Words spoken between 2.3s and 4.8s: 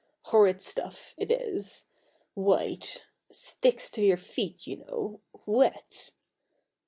white sticks to your feet you